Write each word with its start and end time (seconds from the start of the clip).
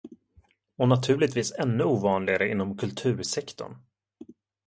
Och 0.77 0.87
naturligtvis 0.87 1.51
ännu 1.51 1.83
ovanligare 1.83 2.49
inom 2.51 2.77
kultursektorn. 2.77 3.75